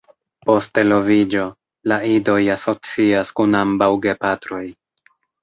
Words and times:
Post 0.49 0.79
eloviĝo, 0.83 1.43
la 1.91 1.99
idoj 2.13 2.39
asocias 2.55 3.33
kun 3.41 3.61
ambaŭ 3.61 3.93
gepatroj. 4.09 4.65